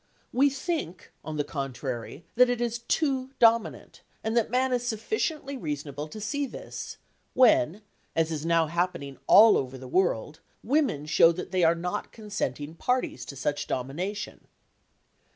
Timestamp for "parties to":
12.73-13.35